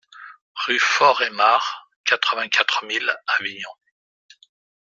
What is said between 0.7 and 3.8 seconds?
Faure Aymard, quatre-vingt-quatre mille Avignon